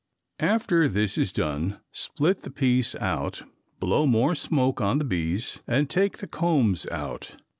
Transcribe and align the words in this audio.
After 0.39 0.89
this 0.89 1.15
is 1.15 1.31
done, 1.31 1.79
split 1.91 2.41
the 2.41 2.49
piece 2.49 2.95
out, 2.95 3.43
blow 3.79 4.07
more 4.07 4.33
smoke 4.33 4.81
on 4.81 4.97
the 4.97 5.05
bees 5.05 5.61
and 5.67 5.87
take 5.91 6.17
the 6.17 6.27
combs 6.27 6.87
out. 6.87 7.39